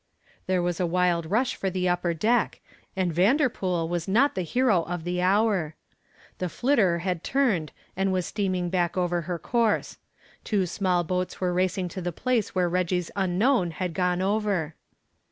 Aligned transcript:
There 0.47 0.63
was 0.63 0.79
a 0.79 0.87
wild 0.87 1.27
rush 1.27 1.53
for 1.55 1.69
the 1.69 1.87
upper 1.87 2.15
deck, 2.15 2.59
and 2.95 3.13
Vanderpool 3.13 3.87
was 3.87 4.07
not 4.07 4.33
the 4.33 4.41
hero 4.41 4.81
of 4.81 5.03
the 5.03 5.21
hour. 5.21 5.75
The 6.39 6.49
"Flitter" 6.49 7.03
had 7.05 7.23
turned 7.23 7.71
and 7.95 8.11
was 8.11 8.25
steaming 8.25 8.71
back 8.71 8.97
over 8.97 9.21
her 9.21 9.37
course. 9.37 9.99
Two 10.43 10.65
small 10.65 11.03
boats 11.03 11.39
were 11.39 11.53
racing 11.53 11.87
to 11.89 12.01
the 12.01 12.11
place 12.11 12.55
where 12.55 12.67
Reggy's 12.67 13.11
unknown 13.15 13.69
had 13.69 13.93
gone 13.93 14.23
over. 14.23 14.73